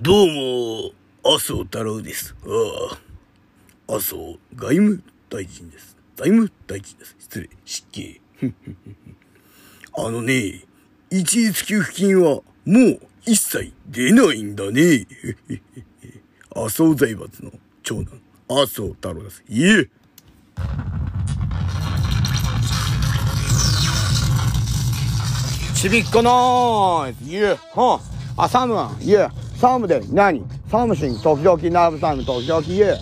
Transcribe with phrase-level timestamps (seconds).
[0.00, 0.92] どうも、
[1.24, 2.36] 麻生太郎です。
[2.44, 2.94] あ
[3.88, 5.96] あ、麻生外務大臣です。
[6.16, 7.16] 外務大臣です。
[7.18, 8.20] 失礼、失敬。
[9.98, 10.64] あのね、
[11.10, 15.04] 一律給付金はもう一切出ないんだね。
[16.54, 17.50] 麻生財閥の
[17.82, 19.42] 長男、麻生太郎です。
[19.48, 19.88] いえ。
[25.74, 28.00] ちびっこのーいえ、は
[28.36, 29.28] あ、あ、サムは、いえ、
[29.60, 30.44] サムで、何？
[30.70, 32.96] サムシン、時々、ナブサム、時々、いえ。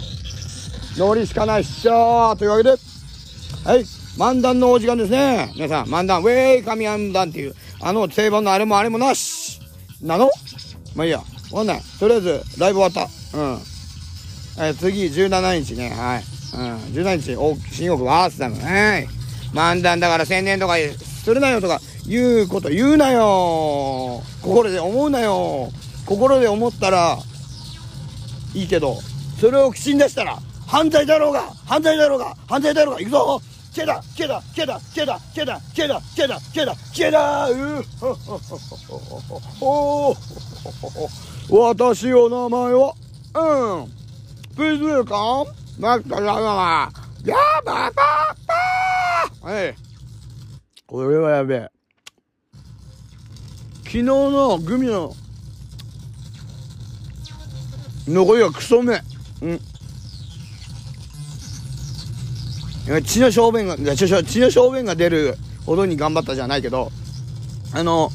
[0.96, 2.76] ノリしかないっしょーというわけで、は
[3.76, 3.80] い、
[4.16, 5.52] 漫談のお時間ですね。
[5.54, 9.60] 皆さん、漫談、ウェイカミ漫談っていう、あの定番のあれもあれもなし。
[10.00, 10.30] なの？
[10.94, 11.24] まあいいや、わ
[11.58, 11.80] かんない。
[12.00, 13.38] とりあえず、ライブ終わった。
[13.38, 13.58] うん。
[14.58, 16.24] えー次、17日ね、はい。
[16.54, 19.08] うん、17日、お新大久保アースだもんね。
[19.52, 25.70] 漫談だから宣伝とかするなよとか、言うこと言うなよ心で思うなよ
[26.06, 27.18] 心で思ったら、
[28.54, 28.96] いいけど、
[29.40, 33.40] それを口に出したら、犯罪だろうが犯罪だろうが犯罪だろうが行くぞ。
[33.76, 37.84] 消えだ消えだ消えだ消えだ消えだ消えだ消えだ消えだ消えだうー。
[39.60, 41.54] おー。
[41.54, 42.94] 私お名前は、
[43.34, 43.38] う
[43.82, 43.92] ん。
[44.56, 45.46] Please welcome,
[45.78, 46.90] マクタラマ
[47.22, 47.36] や
[47.66, 47.92] ばば
[49.42, 49.74] ばはい。
[50.86, 51.70] これはやべえ。
[53.80, 55.14] 昨日のグミの
[58.08, 59.00] 残りはクソめ。
[59.42, 59.60] うん。
[62.86, 64.06] いや血の小便が、血
[64.38, 66.92] の小便が出るほどに頑張ったじゃないけど、
[67.72, 68.10] あの、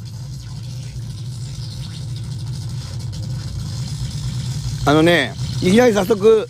[4.85, 6.47] あのね、いきなり早速、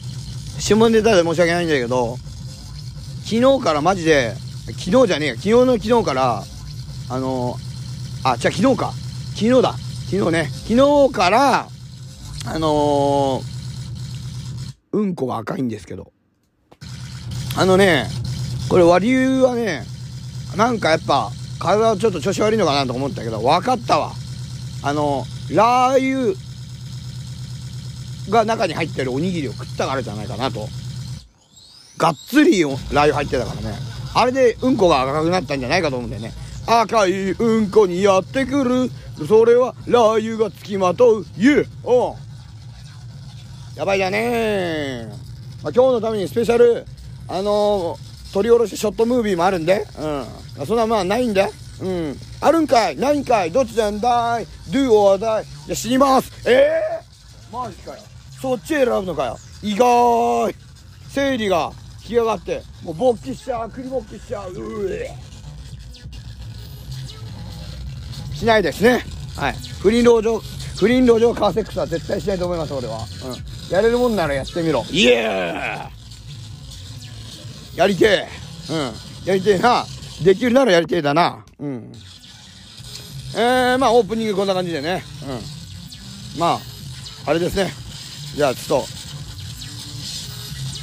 [0.59, 2.17] 下ネタで申し訳ないんだけど、
[3.25, 4.35] 昨日からマジで、
[4.77, 6.43] 昨日じゃねえよ、昨日の昨日から、
[7.09, 7.57] あの、
[8.23, 8.93] あ、じゃあ昨日か。
[9.33, 9.73] 昨日だ。
[10.11, 10.49] 昨日ね。
[10.67, 11.67] 昨日から、
[12.45, 13.51] あのー
[14.93, 16.11] うんこが赤いんですけど。
[17.57, 18.07] あのね、
[18.69, 19.83] これ理由はね、
[20.55, 24.11] なんかやっぱ、体ちょっと調子悪いのかなと思ったけど、分かったわ。
[24.83, 26.37] あの、ラー油
[28.29, 30.67] が中に入ってるおにぎりを食ったからじゃないかなと。
[31.97, 33.77] がっつりラー油入ってたからね。
[34.13, 36.33] あれでうんこが赤くなったんじゃないかと思うんだよね。
[36.67, 38.91] 赤いうんこにやってくる。
[39.27, 41.25] それはラー油がつきまとう。
[41.37, 41.67] ゆう。
[41.83, 42.15] おう
[43.75, 45.09] やばいじゃねえ。
[45.63, 46.85] まあ、今日のためにスペシャル、
[47.27, 49.85] あのー、取り下ろしショットムービーもあるんで。
[50.59, 50.65] うん。
[50.65, 51.49] そんなまあないんで。
[51.81, 52.17] うん。
[52.41, 52.97] あるんかい？
[52.97, 53.51] ないんかい？
[53.51, 55.43] どっちなんだい ?do or die?
[55.43, 56.31] いや、死にます。
[56.49, 57.97] ええー、マジかよ。
[58.41, 59.37] そっち選ぶのかよ。
[59.63, 60.53] 意外。
[61.09, 61.71] 生理が
[62.05, 64.53] 来やがって、もう勃起しちゃう、栗勃起しちゃう。
[64.53, 65.09] うえ
[68.33, 69.03] しないですね。
[69.35, 69.55] はい。
[69.81, 70.39] 不倫籠城、
[70.77, 72.97] 不倫籠城カーセックスは絶対しないと思います、俺は。
[72.97, 73.50] うん。
[73.71, 74.85] やれるもんならやってみろ。
[74.91, 75.89] イエー
[77.77, 78.27] やりてえ。
[78.69, 78.91] うん。
[79.25, 79.85] やりてえな。
[80.23, 81.45] できるならやりてえだな。
[81.57, 81.93] うん。
[83.33, 85.03] えー、まあオープニングこんな感じでね。
[86.35, 86.39] うん。
[86.39, 86.59] まあ、
[87.27, 87.71] あれですね。
[88.35, 88.83] じゃあちょっ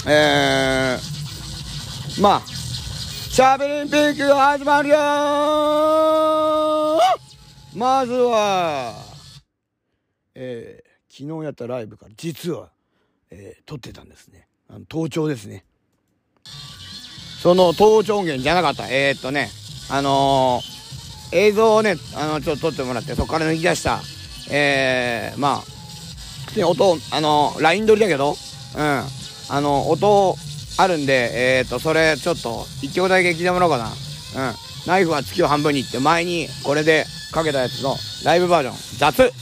[0.05, 6.99] と、えー、まあ、シャーベリンピックが始まるよー
[7.75, 8.95] まずは、
[10.35, 12.71] えー、昨日やったライブから実は、
[13.31, 14.47] えー、撮ってたんですね。
[14.69, 15.65] あの、盗聴ですね。
[17.43, 18.89] その盗聴源じゃなかった。
[18.89, 19.51] えー、っとね、
[19.91, 24.01] あのー、映像をね、あの、ちょっと撮ってもらって、そこから抜き出した、
[24.51, 25.61] えー、まあ、
[26.47, 28.37] 普通に音、あの、ライン撮りだけど、
[28.77, 29.03] うん。
[29.51, 30.37] あの、音
[30.79, 33.89] あるんで、えーと、それちょっと、一曲だけ聞いてもらおうかな。
[33.89, 34.55] うん。
[34.87, 39.33] ナイフは月を半分にって前にこれでかけたやつのライブバージョン、雑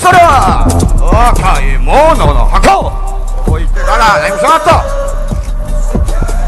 [0.00, 0.64] それは
[0.96, 2.90] 若い者の墓を
[3.44, 4.80] と言ってたら眠くなった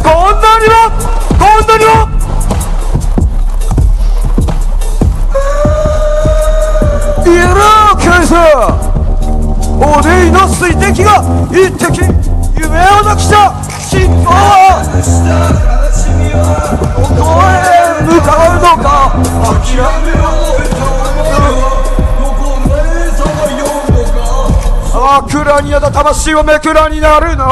[0.01, 0.89] こんなにも
[1.37, 2.09] こんなにも。
[7.25, 8.33] イエローケイス
[9.77, 11.21] おでいの水滴が
[11.53, 11.93] 一滴
[12.57, 13.53] 夢をなくした。
[13.79, 14.81] 信仰は
[17.15, 19.13] どこへ向かうのか。
[19.61, 20.17] 諦め
[25.13, 27.45] マクラニアだ魂はめくらになるの。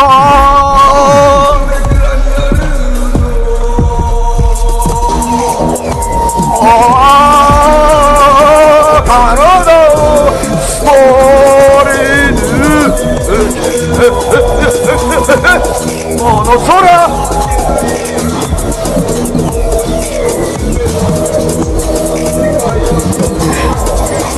[16.19, 16.81] この空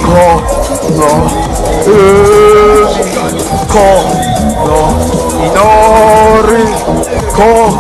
[0.03, 0.11] こ
[0.91, 1.03] の
[1.87, 2.52] 海
[3.73, 3.81] この
[5.41, 5.57] 祈
[6.47, 6.61] る
[7.33, 7.73] この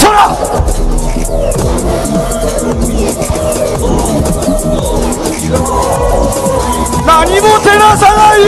[0.00, 0.06] 空
[7.04, 8.38] 何も照らさない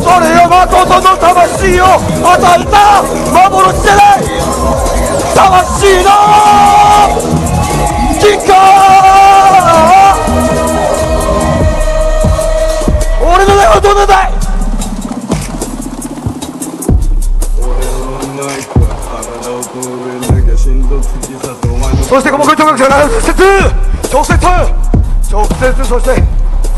[0.00, 1.84] それが誠の魂を
[2.24, 4.24] 与えた幻でない
[5.34, 6.08] 魂の
[8.18, 9.63] 実感
[13.34, 14.32] 俺の名はどんなだい
[22.08, 23.32] そして五目聴覚者が直接
[24.12, 24.38] 直接
[25.32, 26.22] 直接そして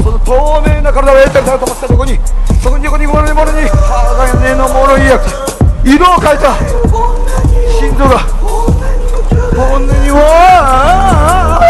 [0.03, 2.19] その透明な体を得てると思ったとこに
[2.63, 5.29] そこに横にもろにもろに鋼のもろいやつ
[5.85, 6.57] 色を変えた
[7.79, 8.19] 心臓が
[9.55, 11.61] 本音には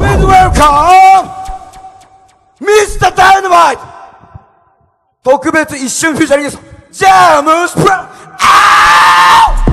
[0.00, 1.01] Please welcome
[2.80, 3.12] Mr.
[3.14, 3.78] Dynamite
[5.22, 9.72] 特別一瞬フューチャリングゲストジャームスプラあー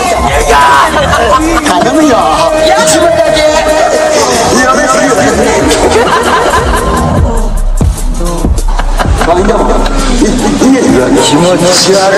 [0.21, 2.17] 頼むよ
[2.85, 3.41] 一番だけ
[4.61, 5.15] やめすぎよ
[9.27, 9.61] バインダー
[10.15, 12.13] いいですよ気持ち悪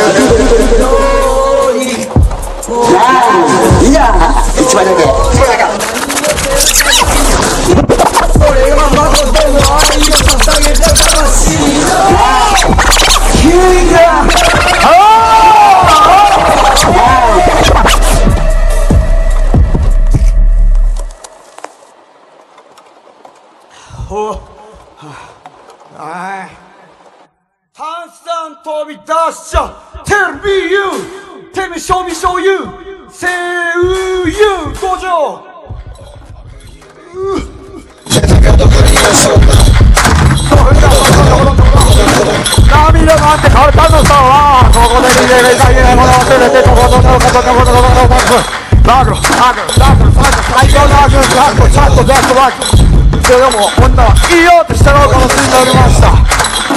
[53.34, 56.14] グロそれでも女はいいよって従うことになりました。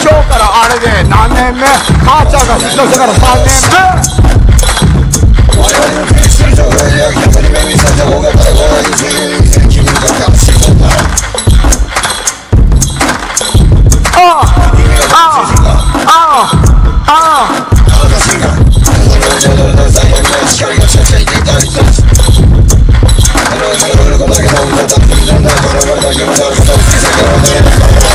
[0.00, 1.68] 今日からあれで何年目？
[2.00, 4.16] 母ちゃんが出所してから3年目。
[22.56, 22.65] も
[27.54, 28.05] う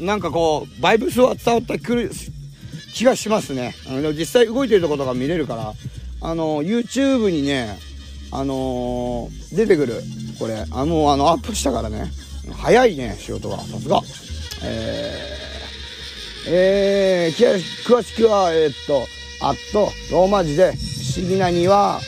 [0.00, 2.10] なんかこうバイブスは伝わってくる
[2.94, 3.74] 気がしますね。
[3.88, 5.72] あの実際動いてるところが見れるから
[6.20, 7.78] あの YouTube にね
[8.30, 10.02] あのー出てくる
[10.38, 10.64] これ。
[10.70, 12.10] あもうあのアップしたからね。
[12.56, 14.00] 早いね仕事がさすが。
[14.64, 19.06] えー、えー、詳しくはえーっと
[19.40, 22.00] あっとローマ字で不思議な庭。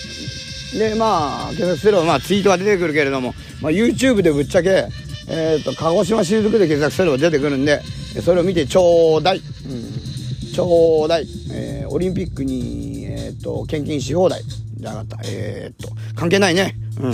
[0.73, 4.87] でまあ検索すればまあツイートが出てくるけれども、まあ、YouTube でぶっちゃけ、
[5.33, 7.81] えっ、と、鹿児島雫で検索すれば出てくるんで、
[8.25, 9.39] それを見てちょうだい。
[9.39, 10.53] うん。
[10.53, 11.27] ちょうだい。
[11.53, 14.43] えーオリンピックに、えっ、と、献金し放題。
[14.77, 15.19] じゃなかった。
[15.25, 16.77] えっ、と、関係ないね。
[17.01, 17.13] うん。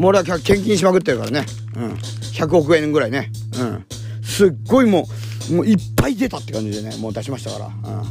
[0.00, 1.46] もう俺は献金しまくってるからね。
[1.76, 1.92] うん。
[1.92, 3.30] 100億円ぐらいね。
[3.58, 3.84] うん。
[4.22, 5.06] すっごいも
[5.50, 7.66] う、もういっぱい出たって感じでね、もう出しましたから。
[7.66, 8.04] う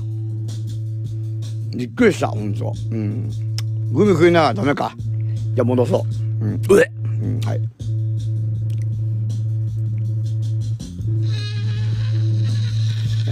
[1.76, 1.78] ん。
[1.78, 2.74] びっくりした、ほんと。
[2.92, 3.30] うん。
[3.94, 4.94] グミ食いながらダメか。
[5.56, 6.06] じゃあ戻そ
[6.42, 6.46] う。
[6.46, 6.54] うん。
[6.56, 6.92] うえ
[7.22, 7.62] うん、はい。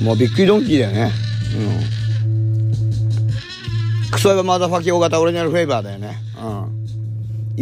[0.01, 1.11] もうびっくりドンキーだよね。
[1.55, 1.59] う
[4.07, 4.11] ん。
[4.11, 6.17] クソヤバマザファキ大型オリジナルフレーバーだよね。
[6.41, 6.47] う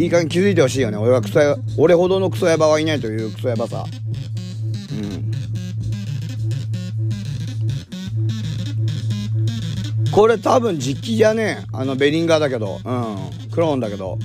[0.02, 0.96] いい加減気づいてほしいよね。
[0.98, 3.84] 俺はクソヤ、俺ほどのクソヤバはいないというクソヤバさ。
[4.90, 5.30] うん。
[10.12, 13.50] これ多分実機じゃねえあのベリンガーだけど、うん。
[13.50, 14.18] クローンだけど。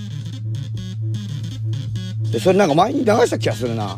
[2.32, 3.98] で、それなんか前に流した気がするな。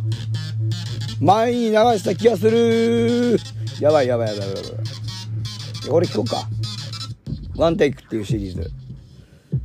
[1.19, 3.39] 前に流した気がする。
[3.83, 5.89] やばいやばいやばいやばいやばい。
[5.89, 6.47] これ聞こうか。
[7.57, 8.71] ワンテイクっていうシリーズ。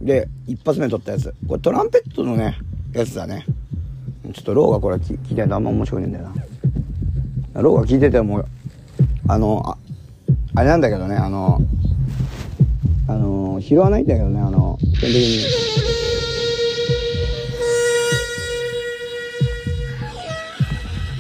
[0.01, 1.33] で、一発目撮ったやつ。
[1.47, 2.59] これトランペットのね、
[2.93, 3.47] やつだね。
[4.35, 6.35] ちょっとローがこれ聞聞いてないとあんま面白くねえんだよ
[7.55, 7.63] な。
[7.63, 8.45] ローが聞いてても、
[9.29, 9.79] あの、あ
[10.57, 11.61] あれなんだけどね、あの、
[13.07, 15.45] あの、拾わないんだけどね、あの、基本的に。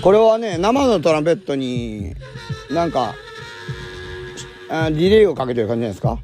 [0.02, 2.16] これはね、生のトランペットに、
[2.70, 3.14] なんか、
[4.70, 6.18] あディレイをかけてる感じじゃないですか？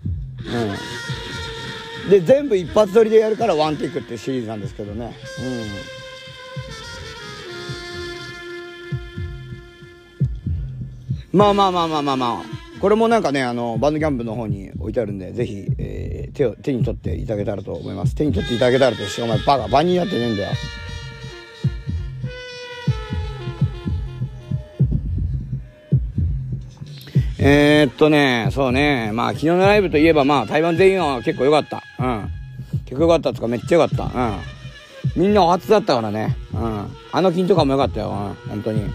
[2.05, 2.11] うん。
[2.11, 5.17] で、全部一発撮りでやるからワンテイクってシリーズなんですけどね。
[11.33, 11.39] うん。
[11.39, 12.43] まあまあまあまあまあまあ。
[12.81, 18.15] これもなんかね、あの、バンドキャンプの方に置いてあるんで、ぜひ、えー手を、手に取っていただけたらと思います。
[18.15, 20.51] 手に取っていただけたらとして、お前バカ、バニになってねえんだよ。
[27.47, 31.83] えー、っとね、そうね、まあ昨日のライブといえばまあ台湾全員は結構良かった。
[31.99, 32.31] うん。
[32.87, 34.05] 結構良かったっつうかめっちゃ良かった。
[34.05, 35.23] うん。
[35.23, 36.37] みんなお初だったからね。
[36.55, 36.87] うん。
[37.13, 38.09] あの金とかも良かったよ。
[38.09, 38.51] うん。
[38.51, 38.81] 本当に。
[38.81, 38.91] うん。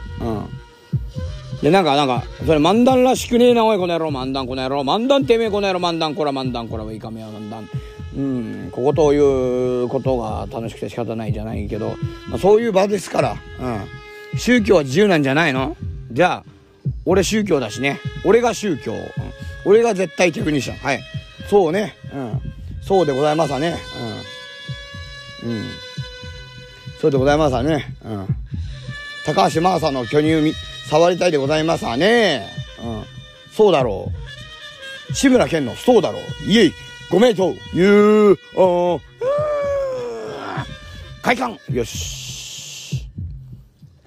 [1.61, 7.69] で、なんか、なんか、それ漫談らしくねえな、おい、この野郎、漫談、この野郎、漫談てめえ、この野郎、漫談、こら、漫談、こら、いかめや、漫談。
[8.17, 11.95] うん、ここということが楽しくて仕方ないじゃないけど、
[12.29, 14.39] まあ、そういう場ですから、うん。
[14.39, 15.75] 宗教は自由なんじゃないの？
[16.11, 16.58] じゃあ、
[17.05, 17.99] 俺宗教だしね。
[18.23, 18.93] 俺が宗教。
[18.93, 19.01] うん、
[19.65, 20.77] 俺が絶対テクニシャン。
[20.77, 21.01] はい。
[21.49, 21.95] そうね。
[22.13, 22.41] うん。
[22.81, 23.77] そうでございますわね。
[25.43, 25.51] うん。
[25.51, 25.65] うん。
[26.99, 27.95] そうでございますわね。
[28.03, 28.27] うん。
[29.25, 30.53] 高橋真麻の巨乳み、
[30.89, 32.47] 触りたいでございますわね。
[32.83, 33.03] うん。
[33.51, 34.11] そうだろ
[35.09, 35.13] う。
[35.13, 36.21] 志村けんの、そうだろう。
[36.49, 36.73] イエイ。
[37.09, 39.01] ごめんと、ゆう、おー、
[41.23, 43.09] 快感よし。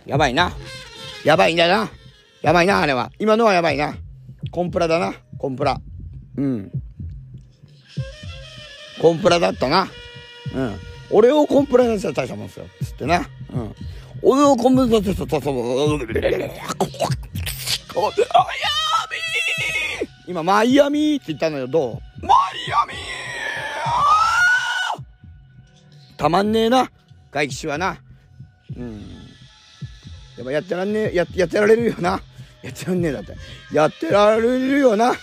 [0.07, 0.53] やばいな。
[1.25, 1.91] やばいんだな。
[2.43, 3.11] やばいな、あれは。
[3.19, 3.95] 今のはやばいな。
[4.51, 5.15] コンプラだな。
[5.39, 5.81] コンプラ。
[6.37, 6.73] うん。
[9.01, 9.89] コンプラだったな。
[10.55, 10.77] うん。
[11.11, 12.67] 俺をコンプラにしたら大したもんですよ。
[12.83, 13.29] つってな。
[13.53, 13.75] うん。
[14.23, 16.01] 俺をコンプラにしたら大したもん。
[20.27, 22.27] 今、マイアミって言ったのよ、どう？
[22.27, 22.95] マイアミ
[26.17, 26.91] たまんねえな。
[27.31, 27.99] 外気種はな。
[28.77, 29.01] うん。
[30.39, 32.21] やっぱやってらんねえ、や、やってられるよな。
[32.63, 33.35] やってらんねえだって。
[33.73, 35.11] やってられるよな。
[35.11, 35.17] うん。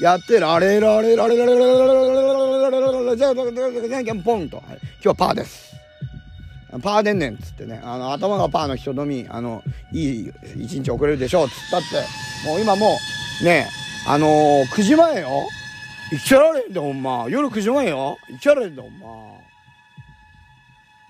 [0.00, 4.62] やってられられられられられられられられられじゃあ、じゃんけんポンと。
[4.66, 5.74] 今日はパーです。
[6.82, 7.80] パーでんねんっつってね。
[7.82, 12.48] あの、頭がパーの人のみ、あの、いい一日遅れるでしょうっつったって。
[12.48, 12.96] もう今も
[13.42, 13.68] う、ね
[14.06, 15.48] あのー、9時前よ。
[16.10, 17.26] 生きてられんだほんま。
[17.28, 18.18] 夜9時前よ。
[18.28, 19.06] 生きてられんだほんま。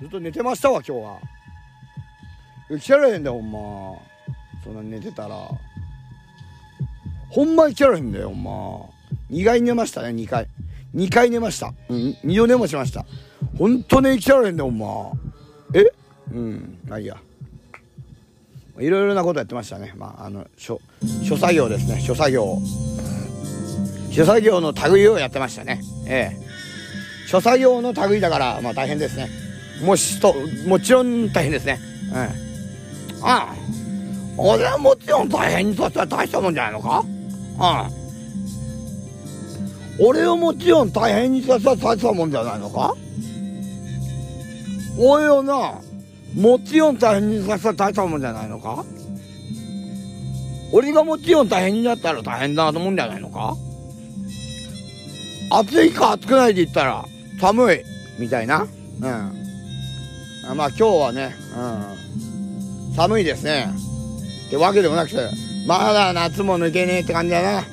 [0.01, 1.19] ずっと寝てましたわ、今日は。
[2.69, 4.14] 生きてられへんだ、ほんま。
[4.65, 5.49] そんな寝てたら。
[7.31, 8.51] ほんま生きられへんだよ、ほんま。
[9.31, 10.49] 2回寝ましたね、2回。
[10.95, 11.75] 2回寝ました。
[11.89, 13.05] うん、2度寝もしました。
[13.59, 15.13] ほんとね、生きられへんだよ、ほんま。
[15.75, 15.85] え？
[16.33, 17.17] うん、まあいいや。
[18.79, 19.93] いろいろなことやってましたね。
[19.97, 20.81] まあ、あの、諸、
[21.23, 22.59] 諸作業ですね、諸作業。
[24.11, 25.81] 諸作業の類をやってましたね。
[26.07, 26.45] ええ。
[27.29, 29.29] 諸作業の類だから、まあ大変ですね。
[29.85, 30.35] もしと、
[30.67, 31.79] もちろん大変ですね。
[32.15, 32.35] ええ。
[33.23, 33.54] ああ。
[34.37, 37.05] 俺はもちろん大変にとしては大したもんじゃないのか？
[40.01, 40.07] うん。
[40.07, 42.95] 俺をもちろん大変にとしては大したもんじゃないのか？
[44.99, 45.81] 俺をな、
[46.35, 48.85] もちろん大変にさせたら大したもんじゃないのか？
[50.73, 53.55] 俺がもちろん大変になったら大変だなと思うんじゃないのか？
[55.51, 57.05] 暑いか暑くないで言ったら
[57.41, 57.85] 寒い
[58.19, 58.63] みたいな。
[58.63, 59.01] うん。
[60.57, 61.35] まあ今日はね、
[62.89, 62.95] うん。
[62.95, 63.69] 寒いですね。
[64.47, 65.17] ってわけでもなくて、
[65.67, 67.59] まだ夏も抜けねえって感じだな。
[67.59, 67.65] うん。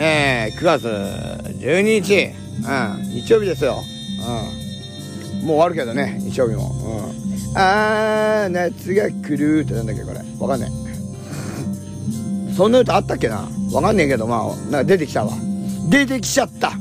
[0.00, 2.32] えー、9月12日、
[2.66, 3.82] うん、日曜日ですよ。
[5.40, 5.46] うん。
[5.46, 6.70] もう終わるけどね、日曜日も。
[6.70, 7.56] うん。
[7.56, 10.20] あー、夏が来るってなんだっけ、これ。
[10.38, 10.70] わかんない。
[12.56, 13.48] そんな歌あったっけな？
[13.72, 15.32] わかんねえけど、まあ、なんか出てきたわ。
[15.88, 16.72] 出てきちゃった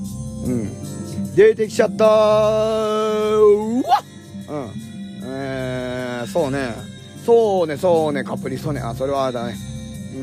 [0.46, 1.36] うん。
[1.36, 4.04] 出てきちゃったうわ
[4.50, 4.72] うん。
[5.24, 6.97] えー、そうね。
[7.28, 9.58] そうねそうねカプリソねあそれはだね
[10.16, 10.18] う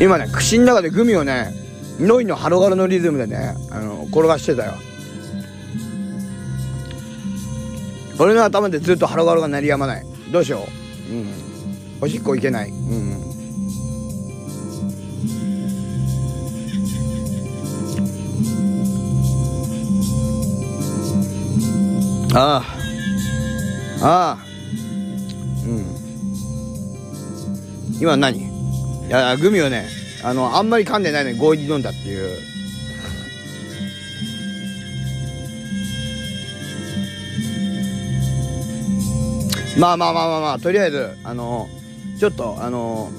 [0.00, 0.02] ん。
[0.02, 1.52] 今ね口の中でグミをね
[2.00, 4.72] ノイのハロガロのリズムでねあの転がしてたよ。
[8.18, 10.06] 俺の頭でずっとハロガロが鳴りやまない。
[10.32, 10.66] どうしよ
[11.10, 11.12] う。
[11.12, 11.26] うん。
[12.00, 12.70] おしっこいけない。
[12.70, 13.27] うん。
[22.34, 22.62] あ
[24.02, 24.06] あ。
[24.06, 24.38] ああ。
[25.66, 25.84] うん。
[28.00, 28.38] 今何？
[28.38, 29.86] いやグミをね
[30.22, 32.38] あのあんまり噛んでないのに強引に飲んだっていう。
[39.78, 41.68] まあまあまあまあまあとりあえずあの
[42.18, 43.10] ちょっとあの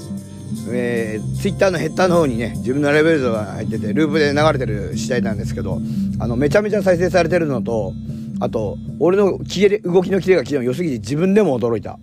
[0.72, 5.80] えー、ツイッターのヘッダーの方にね自分のレベル像が入っててループで流れてる次第なんですけど
[6.20, 7.94] あのめちゃめちゃ再生されてるのと
[8.39, 12.00] あと俺のキレ動きのキレが昨日良すぎて自分でも驚いた。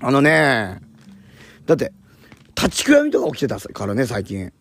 [0.00, 0.80] あのね
[1.66, 1.92] だって
[2.56, 4.52] 立ちくらみとか起きてたからね最近。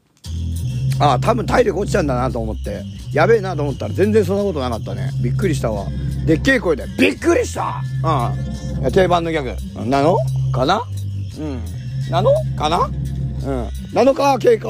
[1.00, 2.84] ああ多分体力落ちちゃうんだなと思って。
[3.14, 5.12] やべえなと思ったら全然そんなことなかったね。
[5.24, 5.88] びっくりしたわ。
[6.26, 7.82] でっけえ声で「びっくりした!」
[8.84, 9.56] うん定番のギャグ。
[9.86, 10.18] なの？
[10.52, 10.82] かな？
[11.40, 11.64] うん。
[12.12, 12.32] なの？
[12.58, 12.86] かな？
[12.86, 13.70] うん。
[13.94, 14.68] なのか経過？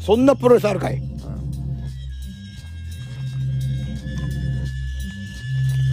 [0.00, 1.00] そんなプロレスあるかい。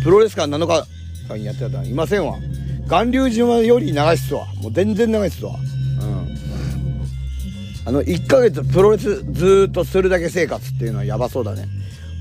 [0.05, 0.87] プロレス館7日
[1.27, 2.37] 間やってたらいませんわ。
[2.87, 5.55] 巌流島より長いっすわもう全然長いっすわ
[5.99, 7.87] うん。
[7.87, 11.67] あの1ヶ月プロレスずっとするだけ生活っていうのはやばそうだね。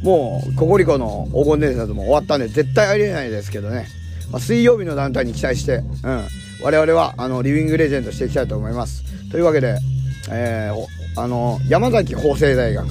[0.02, 3.86] もうココリコの黄金伝説も終わったんで絶対ありえないですけどね、
[4.30, 6.24] まあ、水曜日の団体に期待して、うん、
[6.62, 9.04] 我々はあのリビングレジェンドしていきたいと思います。
[9.30, 9.78] というわけで、
[10.30, 12.86] えー、あの山崎法政大学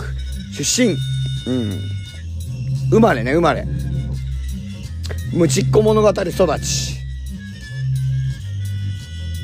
[0.55, 0.95] 出身。
[1.47, 1.79] うん。
[2.91, 3.65] 生まれね生まれ。
[5.33, 6.97] 無チっ子物語育ち。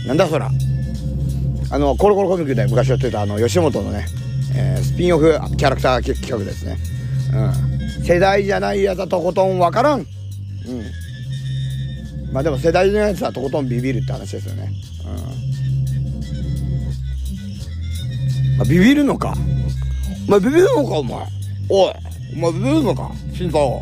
[0.05, 0.51] なんだそら。
[1.71, 4.05] あの、コロコロコミックで昔やってたあの、吉本のね、
[4.55, 6.77] えー、スピンオフキャラクター企画ですね。
[7.33, 8.05] うん。
[8.05, 9.99] 世代じゃないやつはとことんわからん。
[9.99, 10.05] うん。
[12.31, 14.71] まあでも世代じゃないやつはとことんビビるって話ですよね。
[15.05, 15.09] う
[18.55, 18.57] ん。
[18.57, 19.33] まあ、ビビるのか。
[20.27, 21.17] お前ビビるのか、お前。
[21.69, 21.93] おい。
[22.35, 23.81] お前ビビるのか、心臓。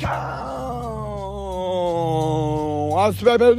[0.00, 0.10] カー
[2.94, 3.56] ンあすべべつ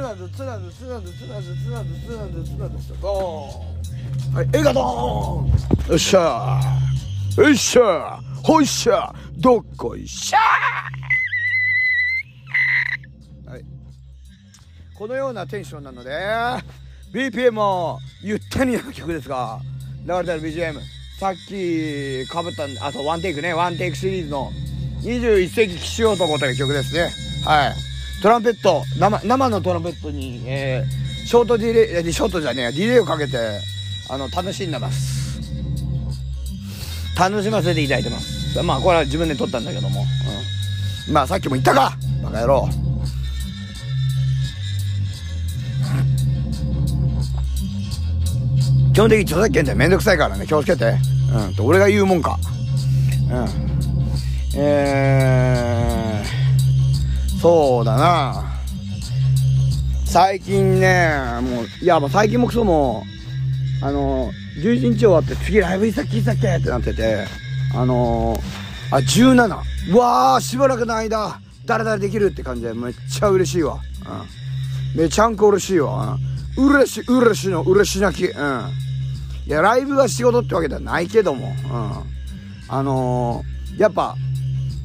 [0.00, 6.60] なずつなずつなずつなずつなずつなずつなずつなずドーンはい映画ドーンよっしゃ
[7.38, 10.38] よっしゃほいっしゃどっこいしゃ
[13.50, 13.64] はい
[14.94, 16.10] このようなテンションなので
[17.14, 19.60] BPM もゆったりな曲ですが
[20.04, 23.54] 流れてる BGM さっきかぶったあとワンテイクね。
[23.54, 24.52] ワンテイクシリーズの
[25.00, 27.10] 21世紀騎士男という曲ですね。
[27.44, 27.74] はい。
[28.22, 33.38] トランペット生生のトランペットに、えー、ショートディレイショートじゃねえディレイをかけて
[34.10, 35.40] あの楽しんでます
[37.18, 38.62] 楽しませていただいてます。
[38.62, 40.04] まあこれは自分で録ったんだけども、
[41.08, 41.96] うん、まあさっきも言ったか！
[42.22, 42.68] バカ野郎。
[48.96, 50.96] 基本的に著作権ってめんどくさいからね気をつけて。
[51.30, 51.54] うん。
[51.54, 52.38] と俺が言うもんか。
[53.30, 54.58] うん。
[54.58, 58.58] えー、そうだな。
[60.06, 61.10] 最近ね
[61.42, 63.02] もういやもう最近もクソも
[63.82, 64.30] あの
[64.62, 67.26] 11日終わって次ライブ行先行先ってなってて
[67.74, 68.34] あの
[68.90, 73.78] あ17うわーしばらくの間誰々できるって感じでめっちゃ嬉しいわ。
[74.94, 75.02] うん。
[75.02, 76.16] めちゃんこ嬉しいわ。
[76.56, 76.66] うん。
[76.70, 78.24] 嬉しい嬉しいの嬉し泣き。
[78.24, 78.85] うん。
[79.46, 81.46] いやライブが仕事ってわけではないけども。
[81.46, 81.52] うん。
[82.68, 84.16] あのー、やっぱ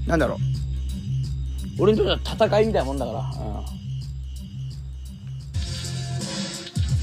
[0.06, 0.38] なんだろう。
[1.80, 3.20] 俺にとっては戦いみたいなもんだから。
[3.20, 3.66] うん。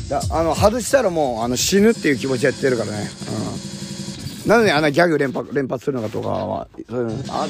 [0.08, 3.10] だあの外したらもうあの死ぬっていう気持ちでやってるからね。
[4.44, 4.48] うん。
[4.48, 7.48] なのにあんなギャグ連発連発するのかとかはそういうのあ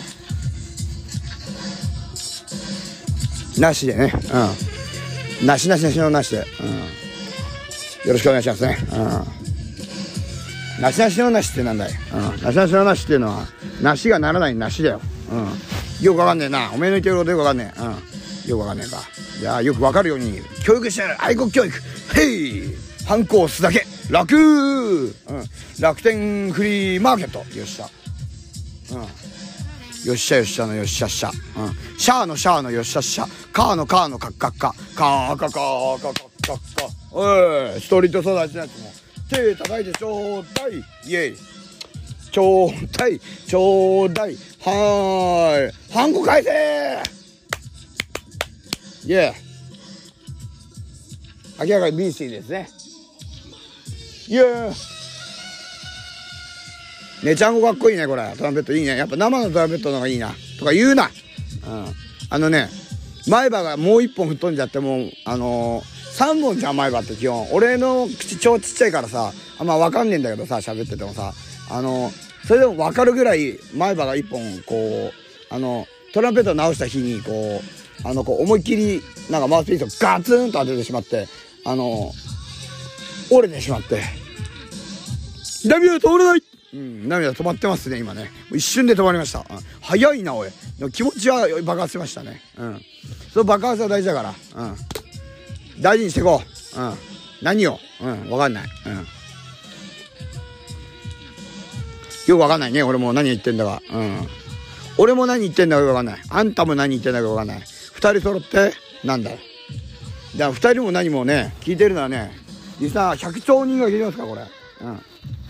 [3.59, 4.11] なしでね。
[5.41, 5.47] うん。
[5.47, 6.39] なしなしなしのなしで。
[6.39, 8.09] うん。
[8.09, 8.79] よろしくお願いしますね。
[8.93, 9.38] うん
[10.81, 11.91] なしなしのなしってなんだい？
[11.91, 12.43] うん。
[12.43, 13.47] なしなしのなしっていうのは
[13.83, 15.01] なしがならないなしだよ。
[15.31, 16.05] うん。
[16.05, 16.71] よくわかんねえな。
[16.73, 17.81] おめえの言ってることよくわかんねえ。
[17.81, 18.51] うん。
[18.51, 18.99] よくわかんねえか。
[19.41, 21.75] いやよくわかるように教育してやる愛国教育。
[22.19, 22.75] へい
[23.07, 23.87] ハンコ押すだけ。
[24.11, 24.37] 楽！
[24.37, 25.15] うん。
[25.81, 27.39] 楽天フリーマーケット。
[27.59, 27.89] よっしゃ。
[28.93, 29.01] うん。
[29.01, 31.31] よっしゃよっしゃのよっしゃっしゃ。
[31.31, 31.35] うん。
[31.99, 33.27] シャーのシャーのよっしゃっしゃ。
[33.53, 34.73] カーのカーのカッカッカ。
[34.95, 36.13] カーカカーカカッ
[36.47, 36.89] カッカ。
[37.11, 38.93] おい、ストリート育ちのやつも。
[39.31, 40.79] 手叩いてちょうだい。
[40.79, 41.37] イェイ。
[42.31, 43.19] ちょうだい。
[43.19, 44.37] ちょうだい。
[44.61, 45.93] はーい。
[45.93, 46.51] ハンコ返せ
[49.07, 49.35] イェイ。
[51.61, 52.69] 明らかにビーシーですね。
[54.29, 54.99] イェイ。
[57.25, 61.11] ねちゃんこかっこいいねこれトランペットいいねやっぱ生のトランペットの方がいいなとか言うなうん
[62.31, 62.69] あのね
[63.27, 71.33] 前歯がもう一本吹っ飛んじゃってもうあのー、3本じゃん前歯って基本俺の口超ちっちゃいからさあんま分かんねえんだけどさ喋っててもさ
[71.71, 72.11] あの、
[72.47, 77.61] それでも分かるぐらい前歯が1本こうあのトランペット直した日にこ
[78.05, 79.01] うあのこう思いっきり
[79.31, 81.29] なんかマウスピースをガツンと当ててしまって
[81.65, 82.11] あの、
[83.31, 84.03] 折れてしまって
[85.61, 86.43] 左は通れない
[86.75, 88.31] うん、涙止まってますね、今ね。
[88.53, 89.39] 一瞬で止まりました。
[89.39, 89.45] うん、
[89.81, 90.51] 早いな、おい。
[90.93, 92.43] 気持ちは爆発しましたね。
[92.59, 92.83] うん。
[93.33, 94.35] その爆発は大事だから。
[94.63, 94.77] うん。
[95.81, 96.43] 大事にしていこ
[96.77, 96.81] う。
[96.81, 96.95] うん。
[97.43, 97.79] 何を？
[98.01, 98.69] うん、わかんない。
[98.87, 99.07] うん。
[102.27, 103.81] よくわかんないね、俺も何言ってんだか。
[103.93, 104.29] うん。
[104.99, 106.21] 俺も何言ってんだかわかんない。
[106.29, 107.63] あんたも何言ってんだかわかんない。
[107.93, 108.73] 二人揃って、
[109.05, 109.39] なんだよ。
[110.37, 112.33] だから二人も何もね、聞いてるのはね、
[112.79, 114.43] 実は100兆人が聞いてますか、これ。
[114.83, 115.01] うん。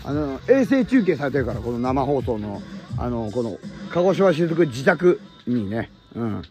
[0.05, 2.61] あの衛星中継されてるからこの生放送の
[2.97, 3.59] あのこの
[3.91, 6.41] 鹿児島雫自宅にね、うん、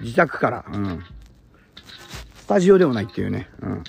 [0.00, 1.04] 自宅から、うん、
[2.50, 3.84] タジオでもないっていうね、うん、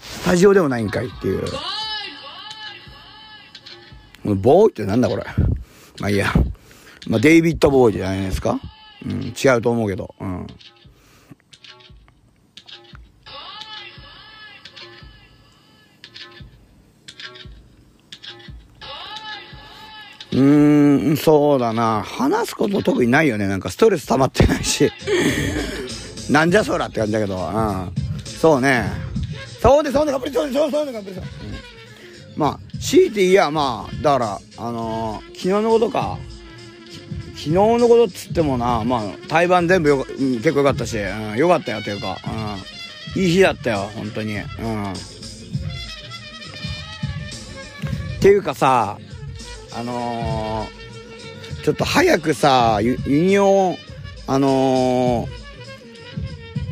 [0.00, 1.44] スタジオでもないんかいっていう。
[4.22, 5.24] このボーイってなんだこれ。
[6.00, 6.32] まあいいや、
[7.06, 8.58] まあ、デイビッド・ボーイじゃないですか、
[9.04, 10.46] うん、違うと思うけど、うん。
[20.32, 22.02] うーん、そうだな。
[22.02, 23.48] 話すこと特にないよね。
[23.48, 24.90] なんかストレス溜まってないし。
[26.30, 27.92] なんじゃそらって感じだけど、うん。
[28.24, 28.84] そうね。
[29.60, 31.24] そうで、そうで、かっぷり、そうで、そうで、そうで、かっぷり、そう。
[31.24, 31.28] うん、
[32.36, 36.18] まあ、強いて言えば、まあ、だから、あのー、昨日のことか。
[37.36, 42.16] 昨日のことっつってもな、まあ、対バン全部よ、うん、結構良かったし、うん、良かったよというか、
[43.16, 43.22] うん。
[43.22, 44.36] いい日だったよ、本当に。
[44.36, 44.92] うん。
[44.92, 44.96] っ
[48.20, 48.98] ていうかさ、
[49.76, 53.76] あのー、ちょっと早くさ、輸入を、
[54.26, 55.43] あのー、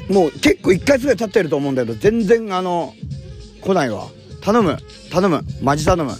[0.09, 2.95] もう結構1ヶ月ぐらい経ってると思うんだけど、全然あの、
[3.61, 4.09] 来ないわ。
[4.41, 4.77] 頼む。
[5.11, 5.43] 頼む。
[5.63, 6.13] マジ頼む。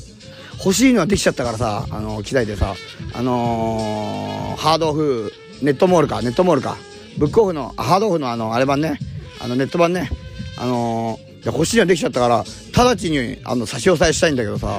[0.65, 2.75] 欲しいのはできちゃったからさ、あの、機材でさ、
[3.15, 6.77] あのー、ハードオフ、ネットモールか、ネットモールか。
[7.19, 8.99] ブックオフの、ハードオフのあの、あれ版ね、
[9.41, 10.09] あの、ネット版ね、
[10.57, 12.45] あのー、欲しいのはできちゃったから、
[12.77, 14.79] 直ちに、あの、差し押さえしたいんだけどさ、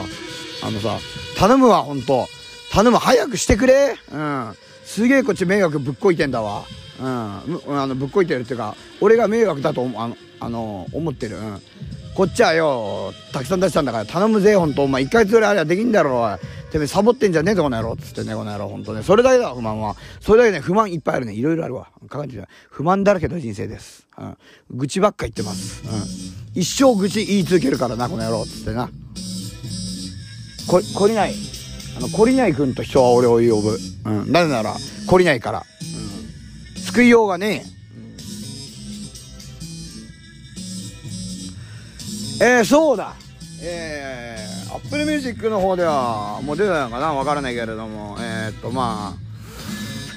[0.63, 0.97] あのさ、
[1.37, 2.27] 頼むわ、ほんと。
[2.71, 4.55] 頼む、早くしてくれうん。
[4.85, 6.63] すげえこっち迷惑ぶっこいてんだわ。
[6.99, 7.07] うん。
[7.07, 11.37] あの、ぶっこいてるっていうか、俺が迷惑だとあの、あの、思ってる。
[11.37, 11.61] うん。
[12.15, 14.83] こっちはよ、たくさん出したんだから頼むぜ、ほんと。
[14.83, 16.37] お前、一回それあれはできんだろ、お。
[16.71, 17.97] てめえ、サボってんじゃねえぞ、この野郎っ。
[17.97, 19.01] つってね、この野郎、ほんとね。
[19.01, 19.95] それだけだ、不満は。
[20.19, 21.33] それだけね、不満いっぱいあるね。
[21.33, 21.87] いろいろあるわ。
[22.09, 24.07] かかって不満だらけの人生です。
[24.17, 24.37] うん。
[24.71, 25.83] 愚痴ばっか言ってます。
[25.85, 26.61] うん。
[26.61, 28.47] 一生愚痴言い続けるからな、この野郎っ。
[28.47, 28.89] つってな。
[30.67, 31.33] こ、懲りない。
[31.97, 33.77] あの、懲りない君と人は俺を呼ぶ。
[34.05, 34.31] うん。
[34.31, 34.75] なぜなら、
[35.07, 35.63] 懲りないから。
[36.75, 36.81] うん。
[36.81, 37.65] 救いようがね
[42.41, 42.45] え。
[42.45, 43.13] えー、そうだ。
[43.61, 47.13] えー、アップルミュージックの方では、もう出たのかな？
[47.13, 49.15] わからないけれども、えー、っと、ま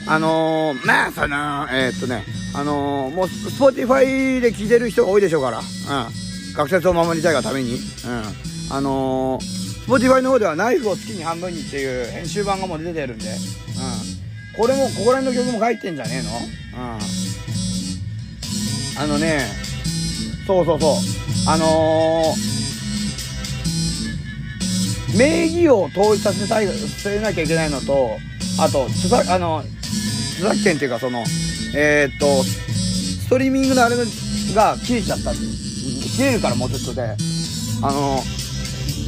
[0.06, 5.64] あ、あのー、まあ、その、えー、っとね、あのー、もう、スポーティファイで聴いてる人が多いでしょうから、うん。
[6.54, 7.80] 学説を守りたいがために、うん。
[8.70, 13.36] あのー、Spotify の方ではナイフを月に半分にっていう編集版がもう出てるんで、うん。
[14.56, 16.30] これも、ここら辺の曲も書いてんじゃねえの？
[16.82, 16.98] うん。
[18.98, 19.46] あのね、
[20.46, 20.96] そうそうそう。
[21.48, 28.18] あのー、名義を統一させたいせなきゃいけないのと
[28.58, 29.62] あと著作あの
[30.34, 31.24] 著作権っていうかその
[31.74, 37.16] えーっとストリーミングのあれが切れちゃった切れるからもうちょっとで
[37.82, 38.20] あの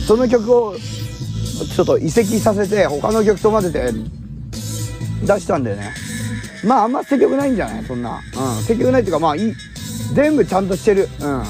[0.09, 3.93] その曲をちょっと移籍させて他の曲と混ぜて
[5.21, 5.93] 出したんだよね。
[6.65, 7.85] まああんま積極ないんじゃない？
[7.85, 8.23] そんな。
[8.35, 8.63] うん。
[8.63, 9.53] 積極ないっていうかまあいい。
[10.15, 11.03] 全部ちゃんとしてる。
[11.03, 11.45] うん。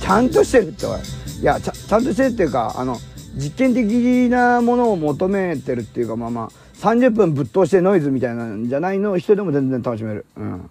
[0.00, 1.00] ちゃんとしてるっておい。
[1.40, 2.96] いやちゃちゃんとしてるっていうかあの
[3.36, 10.26] 実験的なものを求めてるっていうかまあまあ30分ぶっ通してノイズみたいなんじゃないの人でも全然楽しめる。
[10.36, 10.68] うん。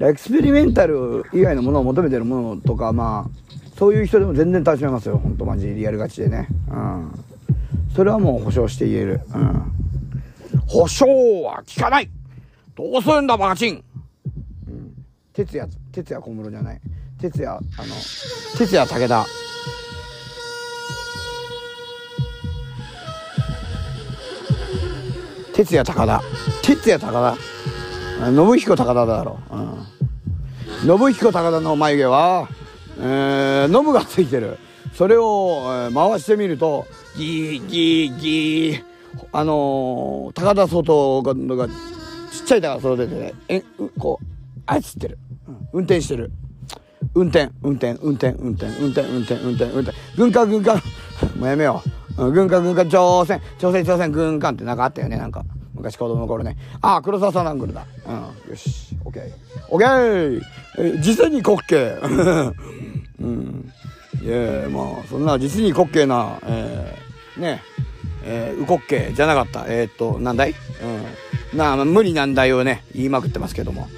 [0.00, 3.41] エクスペリメンタル以外のものを求めてるものとかまあ
[3.82, 5.18] そういう人でも全然楽しめますよ。
[5.18, 6.46] ほんとマジリアルガチでね。
[6.70, 7.12] うん。
[7.96, 9.20] それはもう保証して言える。
[9.34, 9.72] うん。
[10.68, 11.04] 保証
[11.42, 12.08] は効かない。
[12.76, 13.82] どうするんだバカチン。
[14.68, 14.94] うん。
[15.32, 16.80] 哲也哲也小室じゃない。
[17.20, 17.60] 哲也あの
[18.56, 19.26] 哲也武田。
[25.56, 26.22] 哲也高田。
[26.62, 27.36] 哲也高田。
[28.30, 29.40] 信彦高田だろ。
[29.50, 32.48] う、うん、信彦高田の眉毛は、
[32.98, 34.58] えー、ノブがついてる。
[34.94, 38.84] それを、えー回してみるとギーギーギー
[39.32, 41.74] あのー高田外ががちっ
[42.46, 44.26] ちゃい高田外出てねえうこう
[44.66, 46.30] あいつってる、うん運転してる。
[47.14, 49.96] 運転運転運転運転運転運転運転運転。
[50.16, 50.76] 軍艦軍艦。
[51.38, 51.82] もうやめよ
[52.16, 53.40] う、軍艦軍艦朝鮮。
[53.58, 55.44] 朝鮮朝鮮軍艦ってなんかあったよねなんか。
[55.82, 56.56] 昔子供の頃ね。
[56.80, 57.84] ああ黒沢さんアングルだ。
[58.06, 58.50] うん。
[58.50, 58.96] よし。
[59.04, 59.32] オッケー
[59.68, 60.40] オッケー
[60.78, 62.00] え実に滑稽。
[63.20, 63.72] うん。
[64.22, 67.62] いやまあそんな実に滑稽なえー、ね。
[68.24, 69.64] えー、うこっけじゃなかった。
[69.66, 70.50] えー、っとなんだい？
[70.50, 71.58] うん。
[71.58, 73.88] なあ無理難題をね言いまくってますけども、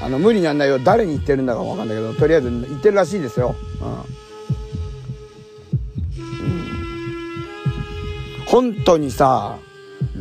[0.00, 3.88] うん、あの無理難題を誰に言ってるんだかわかんないけどとりあえず言ってるらしいですよ、うん。
[3.92, 4.04] うん、
[8.46, 9.58] 本当にさ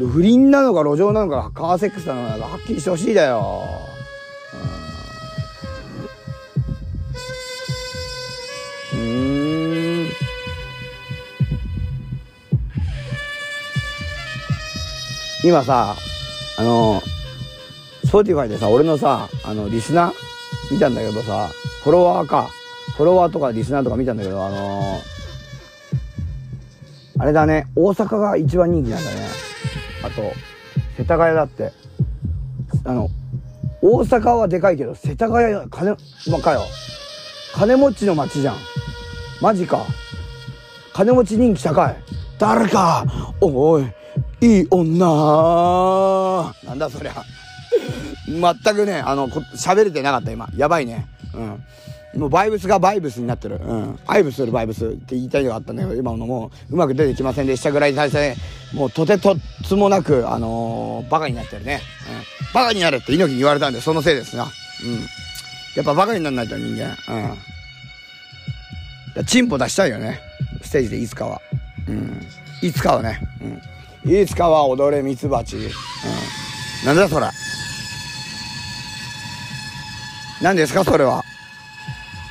[0.08, 3.66] 不倫なのか路上なのかカーセックスなのかはっきりしてほしいだよ、
[8.94, 10.10] うん、
[15.44, 15.96] 今さ
[16.58, 17.02] あの
[18.06, 20.14] スポティファイでさ俺のさあのリスナー
[20.72, 21.50] 見たんだけどさ
[21.84, 22.50] フォロワーか
[22.96, 25.02] フォロワーとかリスナーとか見たんだけどあの
[27.20, 29.49] あれだね大阪が一番人気なんだね。
[30.04, 30.34] あと
[30.98, 31.72] 世田谷だって。
[32.86, 33.10] あの
[33.82, 35.96] 大阪はでかいけど世田谷金
[36.32, 36.62] まかよ。
[37.54, 38.56] 金持ちの街じゃん。
[39.42, 39.86] マジか。
[40.94, 41.96] 金持ち人気高い。
[42.38, 43.06] 誰か
[43.42, 43.86] おい
[44.42, 46.54] いい女。
[46.64, 47.14] なんだそりゃ。
[48.28, 50.50] 全くねあのこ喋れてなかった今。
[50.56, 51.08] やばいね。
[51.34, 51.64] うん。
[52.16, 53.58] もうバイブスがバイブスになってる。
[53.58, 54.00] うん。
[54.08, 58.36] アイブするバイブスって言いたいのがあったんだけど、今のもううまく出てきませんでしたぐらいに対して、
[58.74, 61.82] もうとてとつもなく、あのーバカになってるね。
[62.10, 62.54] うん。
[62.54, 64.44] バカになれって猪木に言われたんで、そのせいですな。
[64.44, 64.50] うん。
[65.76, 66.98] やっぱバカにならないと人間。
[69.18, 69.26] うん。
[69.26, 70.20] チンポ出したいよね。
[70.64, 71.42] ステージでいつかは。
[71.88, 72.22] うん。
[72.62, 73.22] いつかはね。
[74.06, 74.22] うん。
[74.22, 75.58] いつかは踊れミツバチ。
[75.58, 75.64] うん。
[76.86, 77.28] なんだそれ。
[80.42, 81.24] 何ですかそれは。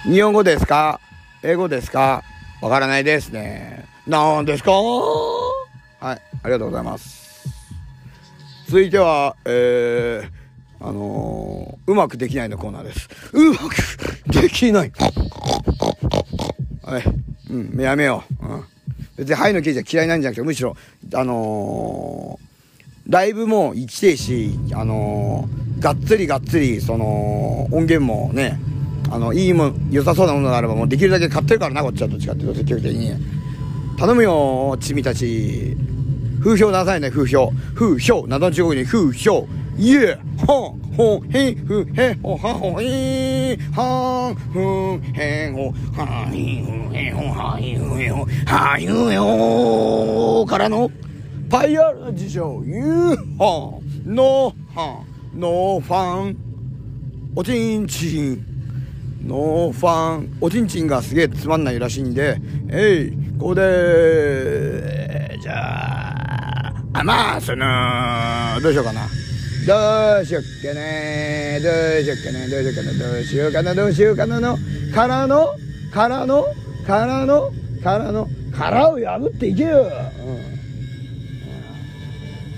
[0.05, 1.01] 日本語ですか？
[1.43, 2.23] 英語ですか？
[2.63, 3.85] わからないですね。
[4.07, 4.73] なんですか？
[4.73, 4.79] は
[6.01, 7.49] い、ありがとうございます。
[8.67, 13.09] 続いては、えー、あのーうまくできないのコーナーです。
[13.33, 13.75] うまく
[14.41, 14.93] できない。
[16.83, 17.05] はい、
[17.51, 18.47] うん、やめよう。
[18.47, 18.65] うん。
[19.17, 20.77] 別に、はいの刑事は嫌いなんじゃなくて、むしろ、
[21.15, 22.49] あのー
[23.11, 28.61] ライブも行きてえし、あのーがっつりがっつり、その、音源もね、
[29.11, 33.13] あの、いいもん、良さそうなものがあれば、もうできるだけ買ってるからな、こっちはどっちかっていうと、積極的に。
[33.99, 35.77] 頼むよ、チミたち。
[36.41, 37.53] 風評なさいね、風評。
[37.75, 39.49] 風評、灘中国に風評。
[39.77, 50.91] イエーほん、ほん、へん、ふ、へん、ほ、は、ほ、へん、はん、ふん、へん、ほ、は、ひん、ふん、へん、ほ、は、ひん、ふん、へん、ほ、は、ひん、よからの、
[51.49, 55.03] パイアラジショー、ユーホン、ノーハ
[55.37, 56.37] ン、ノーファン、
[57.37, 58.48] おちんちん、
[59.23, 62.39] ノーファン、おちんちんがすげえつまんないらしいんで、
[62.71, 67.67] えい、ここで、じゃあ、あ、まあ、その、
[68.63, 69.03] どうしようかな。
[69.67, 71.61] どうしよっかね。
[71.63, 72.49] どうしよっかね。
[72.49, 73.75] どうしよっかなどうしようかな。
[73.75, 74.57] どうしようかなの、
[74.95, 75.55] からの、
[75.93, 76.45] からの、
[76.87, 77.51] からの、
[77.83, 79.83] からの、殻を破っていけよ。
[79.83, 80.49] うん。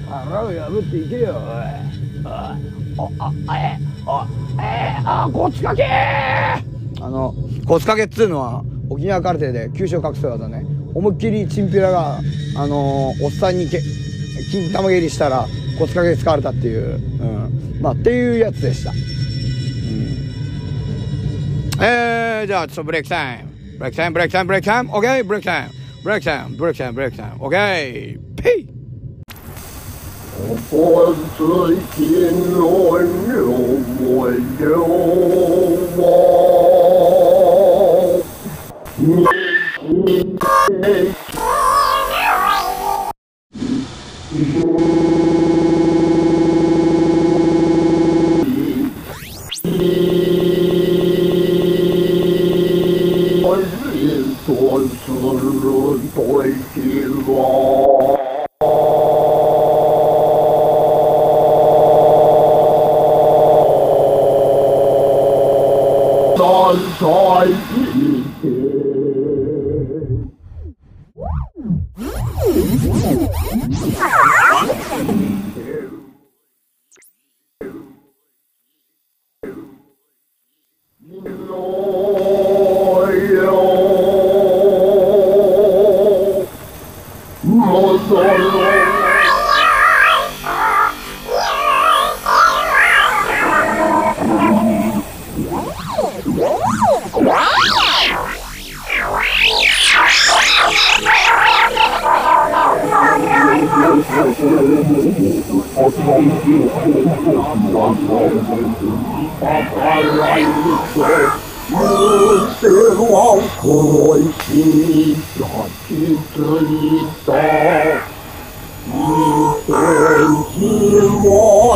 [0.09, 1.37] 腹を破っていけよおい。
[2.25, 2.80] おい。
[2.99, 4.25] ああえお
[4.61, 6.63] えあこつかけあ
[7.01, 7.35] の
[7.67, 10.63] こつかけっつうのは沖沖縄空手で急所隠す技ね。
[10.95, 12.19] 思いっきりチンピラが
[12.57, 13.81] あのーおっさんにけ
[14.51, 15.47] 金玉蹴りしたら
[15.79, 18.99] 腰掛け使われたっていう、うん、まあっていうやつでした、うん、
[21.83, 23.51] えー、じゃあちょっとブレイクタイム。
[23.79, 24.91] ブレイクタイムブレイクタイムブレイクタイム。
[24.93, 25.25] オッケー！
[25.25, 25.71] ブレイクタイム。
[26.03, 27.37] ブレイクタイムブレイクタイムブレイクタイム。
[27.41, 28.43] オッケー！
[28.43, 28.80] ペイ
[30.71, 32.07] 我最近
[32.53, 34.77] 来了没有
[35.97, 36.01] 我？
[40.07, 41.15] 你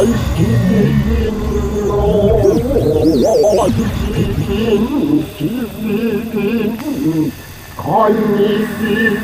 [0.06, 0.10] 我
[8.78, 9.14] 心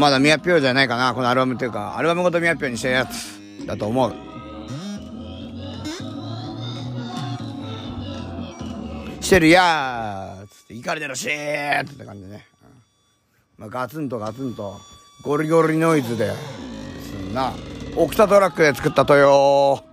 [0.00, 4.14] まだミヤピョじゃないかなこのアルバムっていうかアルバムごとミヤピョにしたやつだと思う。
[9.20, 12.46] してるやーつって怒りでろしーって感じでね、
[13.58, 14.80] まあ、ガツンとガツンと
[15.22, 16.32] ゴリゴリノイズで
[17.02, 17.52] すんな
[17.94, 19.84] オクタトラックで作ったとよ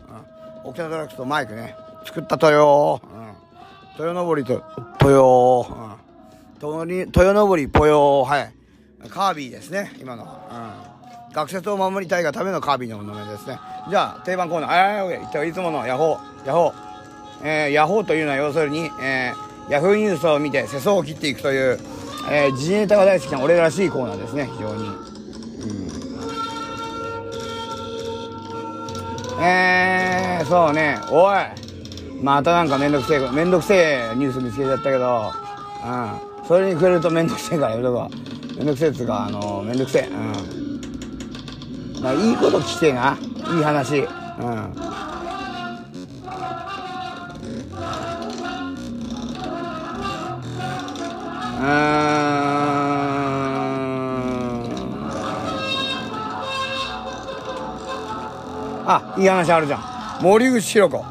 [0.64, 1.76] ー、オクタトラックとマイクね。
[2.06, 3.34] 作ったとよー、うん、
[3.92, 4.64] 豊登りと
[4.98, 6.60] とよー、うん。
[6.60, 8.57] とに豊登りぽよはい。
[9.10, 10.28] カービィですね今の、う
[11.32, 13.60] ん、学説を守りたいがためのカービィのものですね。
[13.90, 14.70] じゃあ定番コーナー。
[14.72, 16.48] ああいったいつものヤホー。
[16.48, 16.74] ヤホー。
[17.44, 21.80] えー、ヤホーというのは要するに、えー、ヤフーニュースを見て世相を切っていくという、
[22.32, 24.50] えー、時事ネタが大好きな俺らしいコーナーですね。
[24.52, 24.88] 非常に、う
[29.40, 30.98] ん、えー、そうね。
[31.12, 31.36] おい。
[32.24, 35.32] またなんかめんどくせえめんどくせえニュース見つけちゃったけど。
[35.86, 35.90] う
[36.44, 36.48] ん。
[36.48, 38.47] それにくれるとめんどくせえからやめとこう。
[38.58, 40.08] めんどくせえっつうかあのめんどくせえ。
[40.08, 42.02] うん。
[42.02, 43.16] まあいいこと聞きてえな。
[43.56, 44.00] いい話。
[44.00, 44.06] うん。
[51.60, 51.68] うーん
[58.90, 60.24] あいい話あるじゃん。
[60.24, 61.06] 森口博子。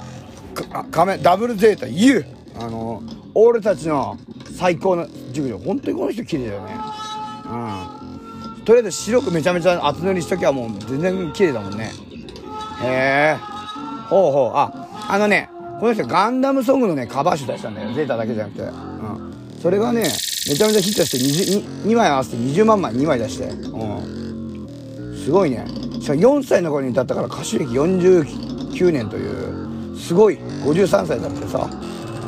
[0.55, 2.24] か仮面ダブルゼータ U
[2.59, 3.03] あの
[3.34, 4.16] 俺たちの
[4.57, 6.95] 最高の熟女本当にこの人綺麗だよね。
[8.66, 11.92] とりあえず白くめちゃめちゃ厚塗りしときゃもう全然綺麗だもんね。
[12.82, 13.36] へえ
[14.08, 14.56] ほうほう。
[14.56, 15.48] ああのね
[15.78, 17.94] この人ガンダムソングのねカバー集出したんだよ。
[17.94, 18.62] ゼータだけじゃなくて。
[18.62, 19.58] うん。
[19.62, 21.18] それがねめちゃめちゃヒットして
[21.60, 23.44] 2, 2, 枚合わせて20万枚2枚出して。
[23.44, 25.14] うん。
[25.16, 25.64] すごいね。
[26.00, 29.24] しかも4歳の頃に歌ったから歌手歴49年とい
[29.94, 30.38] うすごい。
[30.64, 31.70] 53歳だってさ。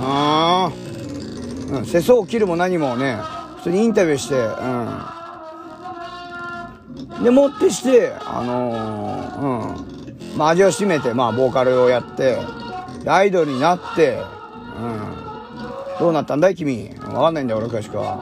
[0.01, 0.70] あ
[1.72, 1.84] うん。
[1.84, 3.18] 世相を切るも何もね
[3.57, 5.18] 普通にインタビューしてうん。
[7.23, 10.39] でもってしてあのー、うん。
[10.39, 12.39] まあ味を占めてまあボーカルをやって
[13.07, 14.19] アイドルになって
[14.79, 15.19] うん。
[15.99, 16.91] どうなったんだい君。
[17.12, 18.21] わかんないんだよ俺詳しくは。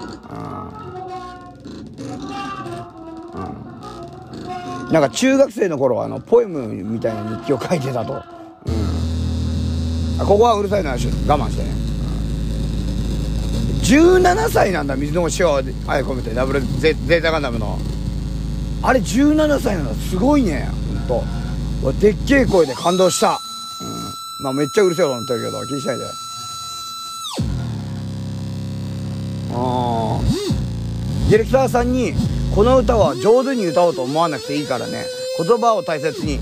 [4.85, 8.23] うん、うん、なんか中学生の頃あのポエムみたいな日記を書いてたと、
[8.65, 11.71] うん、ここはうるさいのは我慢してね、
[13.83, 15.61] 17歳なんだ水の塩をあ
[15.99, 16.33] え込めて。
[16.33, 17.79] ダブルゼゼータガンダムの。
[18.83, 20.69] あれ17歳なんだすごいね。
[21.11, 21.21] ほ
[21.91, 23.31] んとでっけえ声で感動した。
[23.31, 24.45] うん。
[24.45, 26.05] まあめっちゃうるせえと思ってるけど気にしないで。
[31.31, 32.13] ディレクターさんに
[32.55, 35.05] この歌は上手に歌おうと思わなくていいからね。
[35.39, 36.39] 言葉を大切に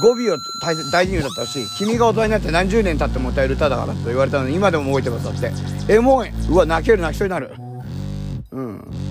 [0.00, 1.66] 語尾を大大事に歌ってほしい。
[1.76, 5.92] 君が大人になって何十年経っても歌える歌だからと言われたのに今でも覚えてますだって。
[5.92, 6.30] エモい。
[6.50, 7.50] うわ泣ける泣きそうになる。
[8.52, 9.07] うん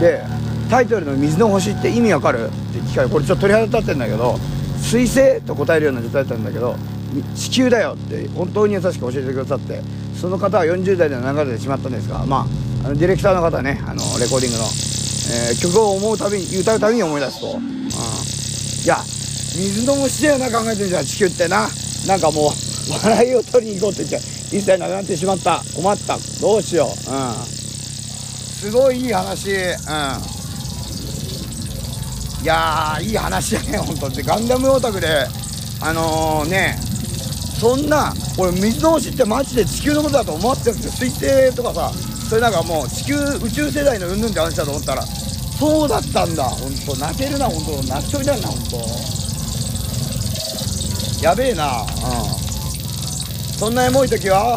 [0.00, 0.22] で
[0.70, 2.46] タイトルの「水の星」って意味わかる？
[2.46, 4.38] って聞かれこれちょっと鳥肌立ってんだけど
[4.80, 5.40] 水星？
[5.42, 6.76] と答えるような状態だったんだけど
[7.36, 7.94] 地球だよ！
[7.94, 9.80] って本当に優しく教えてくださって
[10.20, 12.46] その方は40代で流れてしまったんですがま
[12.82, 18.98] ああのディレクターの方ねあのレコーディングの、えー、曲を思うたびに歌うたびに思い出すと、うん、いや
[19.56, 21.68] 水の星だよな考えてるじゃん地球ってな。
[22.06, 22.50] なんかもう
[23.02, 25.62] 笑いを取りに行こうって言って一切なくなってしまった。
[25.74, 26.18] 困った。
[26.42, 27.63] どうしよう、うん、
[28.64, 29.50] すごいいい話。
[29.50, 29.56] うん。
[32.42, 35.26] いやいい話やね本当でガンダムオタクで
[35.82, 36.78] あのー、ね
[37.60, 41.10] そんな俺水の星ってマジで地球のことだと思ってるんですよ。
[41.10, 41.92] 水星とかさ
[42.28, 46.44] それなんかもう地球宇宙世代のうんぬんって話だと思ったらそうだったんだ。
[46.44, 47.82] 本当泣けるな本当。
[47.82, 48.58] 泣きそうになるな本
[51.20, 51.22] 当。
[51.22, 51.82] やべえな。
[51.82, 51.86] うん。
[53.58, 54.56] そんなエモい時は？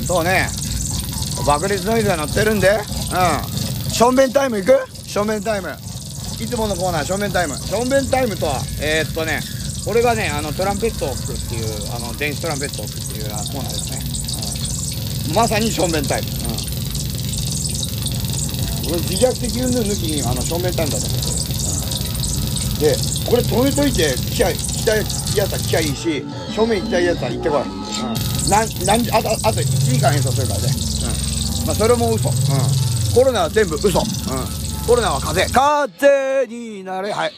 [0.00, 0.06] うん。
[0.06, 0.48] そうね。
[1.46, 2.68] 爆裂ノイズが乗ってるんで。
[2.68, 3.90] うん。
[3.90, 4.74] 正面タイムいく？
[5.06, 5.76] 正面タイム。
[6.40, 7.56] いつものコーナー正面タイム。
[7.56, 9.40] 正面タイムとはえー、っとね
[9.84, 13.98] これがねあのトランペットを吹くっていうあの電子トランペットを吹くっていうコーナーですね、
[15.28, 16.34] うん、まさに正面タイム、うん、
[18.86, 21.34] これ自虐的云々抜きにあの正面タイムだと思ってる、
[22.74, 22.94] うん、で
[23.26, 24.50] これ止めといて来た
[24.82, 26.24] きたやつは来きゃいいし
[26.54, 37.32] 正面行きたいやつは行ってこい、うん、なんなんあとあと1時間演奏するからね、うんまあ、それも嘘、うん、コロナは全部嘘、うん、コロナは風邪風になれはい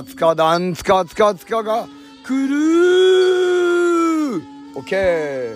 [0.00, 1.86] かつかだんつかつかつかが
[2.24, 2.56] 来る
[4.74, 5.54] オッケー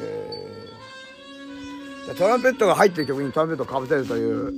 [2.05, 4.53] じゃトランペットが入ってる曲にトランペットをかぶせるという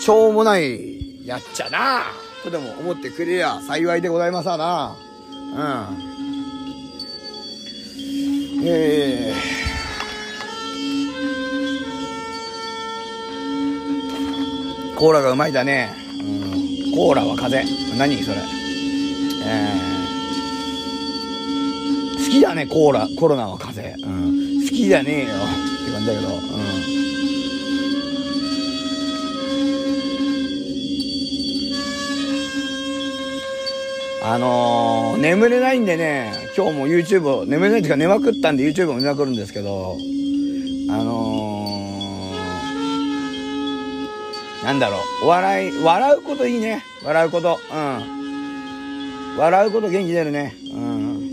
[0.00, 2.02] しょうもないやっちゃな。
[2.42, 4.96] とでも思ってくれりゃ幸いでございますわな。
[5.54, 5.98] うん。
[8.64, 16.07] えー、コーラがうまいだね、
[16.98, 17.64] うん、コーラは風。
[17.96, 18.38] 何それ。
[19.44, 23.08] えー、好きだねコーラ。
[23.16, 25.28] コロナは風、うん、好きじゃねえよ。
[25.28, 25.30] っ
[25.86, 26.28] て感じだけど。
[26.28, 26.98] うん。
[34.20, 39.96] あのー、眠れないんでね、今日も YouTube を、眠れないっていうか寝まくったんで YouTube を見まくるんですけど、
[40.90, 46.84] あのー、なんだろう、笑い、笑うこといいね。
[47.04, 47.60] 笑うこと。
[47.72, 49.36] うん。
[49.38, 50.56] 笑うこと元気出るね。
[50.72, 51.30] うん。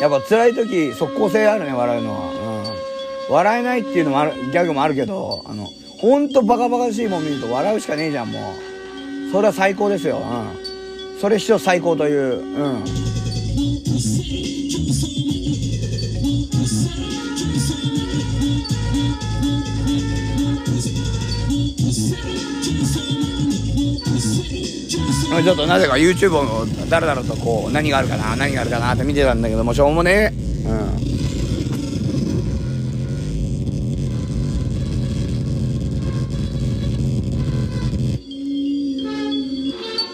[0.00, 2.30] やっぱ辛い時、即効性あるね、笑うのは。
[3.28, 3.34] うん。
[3.34, 5.66] 笑えないっていうのもある、ギャグもあるけど、あの、
[5.98, 8.38] ほんとバカバカしいもん見ると笑うしかねえじゃん、も
[9.28, 9.32] う。
[9.32, 10.18] それは最高ですよ。
[10.18, 11.18] うん。
[11.18, 12.40] それ史上最高という。
[12.40, 12.84] うん。
[25.42, 30.32] ちょっとなぜか YouTube をだらだらとこう何があるかな何があるかなって見てたんだけどもしょうもね
[30.64, 30.68] え。
[30.68, 31.06] うん。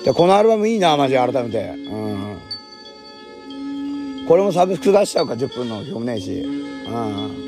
[0.04, 2.38] でこのアルバムいいなマジ改めてうん
[4.26, 7.41] これもサブスク出しちゃうか10分の曲もねえしうん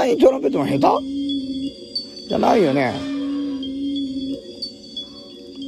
[0.00, 1.06] なにトランペットの下手？
[2.28, 2.94] じゃないよね。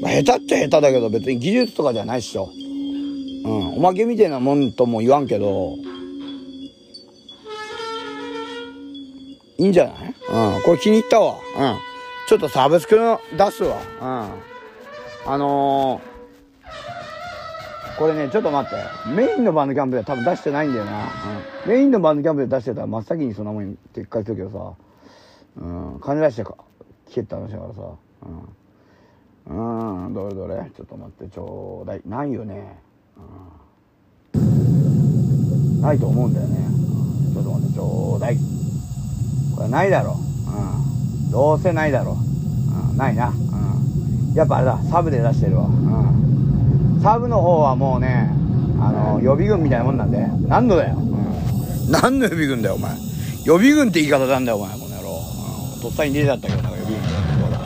[0.00, 2.48] まあ、下手っちゃ下手だけど別に技術とかじゃないっしょ。
[3.44, 3.76] うん。
[3.76, 5.76] おまけみたいなもんとも言わんけど。
[9.58, 10.14] いいんじゃない？
[10.56, 10.62] うん。
[10.62, 11.34] これ気に入ったわ。
[11.34, 11.78] うん。
[12.28, 12.96] ちょっとサブスク
[13.36, 13.78] 出すわ。
[14.00, 15.32] うん。
[15.32, 16.11] あのー、
[17.98, 18.76] これね、ちょっと待って。
[19.14, 21.04] メインのバンドキャンプでは多分出してないんだよな。
[21.64, 21.70] うん。
[21.70, 24.72] メインのバンドキャンプで出してたら真っ先にそんなもん撤回するけどさ。
[25.56, 25.66] う
[25.96, 26.00] ん。
[26.00, 26.56] 金出してか、
[27.08, 27.80] 消えた話だからさ。
[28.26, 30.04] うん。
[30.06, 32.02] うん、どれどれちょっと待って、ちょうだい。
[32.06, 32.78] ないよね。
[34.34, 35.80] うん。
[35.80, 36.56] ないと思うんだよね。
[37.26, 38.36] うん、ちょっと待って、ちょうだい。
[39.56, 40.14] これないだろ。
[40.14, 41.30] うん。
[41.30, 42.14] どうせないだろう。
[42.90, 43.28] うん、ないな。
[43.28, 44.34] うん。
[44.34, 45.66] やっぱあれだ、サブで出してるわ。
[45.66, 46.31] うん。
[47.02, 48.30] サブの方はもうね、
[48.80, 50.24] あの、予備軍みたいなもんなんで。
[50.46, 50.96] 何度だよ。
[50.96, 51.90] うん。
[51.90, 52.92] 何の予備軍だよ、お前。
[53.44, 55.20] 予備軍って言い方なんだよ、お前、この野郎。
[55.74, 55.80] うん。
[55.80, 57.58] とっさに出てたったけど、なんか予備軍みたいなとこだ。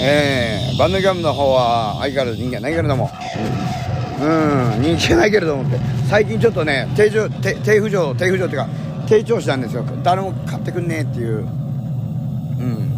[0.00, 3.10] えー、バンドキャンプの方は相変わらず人気がないけれども、
[4.20, 8.68] うん、うん、人気がないけれどもって、最近ちょっとね、低上、低低浮上、低浮上っていうか、
[9.06, 9.84] 低調子なんですよ。
[10.02, 11.40] 誰も買ってくんねえっていう。
[11.40, 12.90] うん。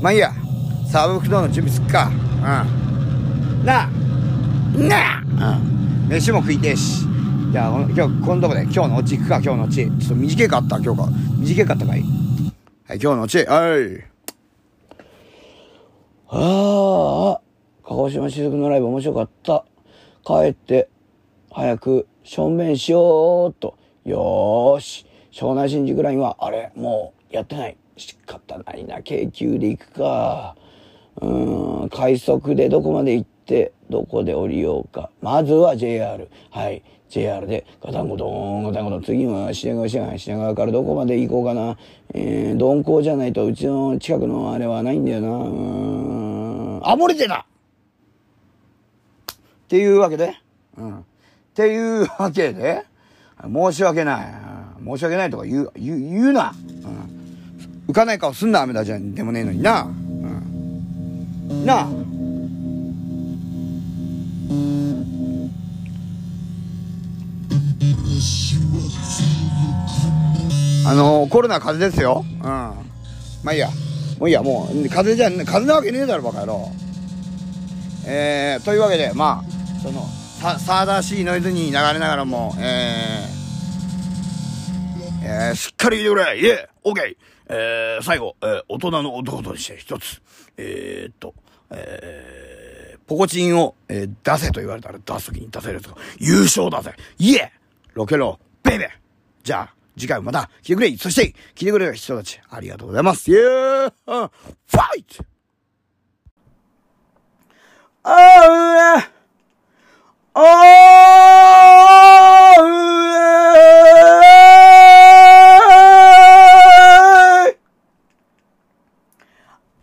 [0.00, 0.30] まあいいや、
[0.88, 2.12] サーブフドの準備すっか。
[2.12, 2.12] う
[3.60, 3.64] ん。
[3.66, 3.90] なあ、
[4.78, 6.08] なあ、うん。
[6.08, 7.04] 飯も食いてえし。
[7.50, 9.86] じゃあ、今日、このとこで、今日のオチ行くか、今日のオチ。
[9.86, 11.08] ちょっと短かった、今日か。
[11.40, 12.02] 短かったかい？
[12.86, 13.38] はい、今日のオチ。
[13.38, 14.04] はい。
[16.28, 17.40] ああ、
[17.82, 19.64] 鹿児島雫のライブ面白かった。
[20.24, 20.88] 帰って、
[21.50, 23.76] 早く正面しようと。
[24.04, 25.06] よーし。
[25.30, 27.76] 湘南新宿ラインは、あれ、もうやってない。
[27.96, 29.02] 仕方ないな。
[29.02, 30.56] 京急で行くか。
[31.20, 35.10] うーん、快速でどこまで行って、どこで降りようか。
[35.20, 36.28] まずは JR。
[36.50, 36.82] はい。
[37.08, 39.02] JR でガタンゴトン、ガタンゴトン。
[39.02, 41.76] 次は品川市内、品川からどこまで行こうかな。
[42.12, 45.28] えー、鈍行じゃないとうちの近くのあれはないんだよな。
[45.28, 45.46] うー
[46.78, 46.80] ん。
[46.82, 47.46] あ、漏れてた
[49.34, 49.36] っ
[49.68, 50.34] ていうわけで、
[50.76, 51.04] うん。
[51.54, 52.84] っていうわけで、
[53.40, 54.26] 申し訳ない。
[54.84, 56.52] 申し訳ないとか言う、言う、言うな。
[57.86, 57.90] うん。
[57.90, 59.82] 浮かない顔すんな、雨だじゃんでもねえのにな。
[59.82, 59.84] う
[61.54, 61.64] ん。
[61.64, 61.88] なあ。
[70.86, 72.24] あのコロナ風邪ですよ。
[72.28, 72.42] うん。
[72.42, 72.74] ま
[73.46, 73.68] あいいや。
[74.18, 76.72] もういいや、もう、風邪じゃ、風邪なわけねえだろ、バカ野郎。
[78.06, 80.04] えー、というわけで、まあ、その、
[80.44, 86.38] さ、さだしいノイズに流れながらも、えー、えー、しっかり聞いてくれ。
[86.38, 87.16] イェーオーケー
[87.46, 90.20] えー、最後、えー、大人の男として一つ、
[90.58, 91.34] えー、っと、
[91.70, 96.94] えー、ポコチンを、えー、出せと言われたら出すときに出せるとか、優勝だぜ。
[97.18, 97.50] イエ
[97.94, 98.88] ロケロベイベー。
[99.42, 100.94] じゃあ、次回もまた来てくれ。
[100.98, 103.30] そして、来てくれる人たち、ありがとうございます。
[103.30, 104.30] イエーファ
[104.98, 105.24] イト!
[108.02, 108.14] あう
[108.98, 109.23] あう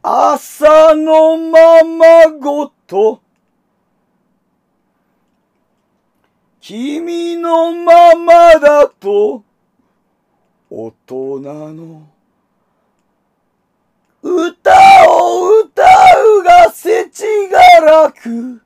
[0.04, 3.22] 朝のままごと。
[6.60, 9.46] 君のままだと。
[10.70, 12.10] 大人の。
[14.22, 14.72] 歌
[15.10, 15.82] を歌
[16.40, 18.62] うがせちがらく。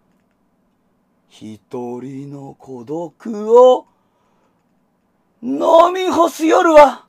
[1.37, 1.59] 一
[1.99, 3.87] 人の孤独を
[5.43, 7.07] 飲み干す夜は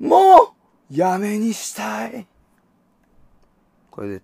[0.00, 0.52] もう
[0.90, 2.26] やめにしたい。
[3.92, 4.18] これで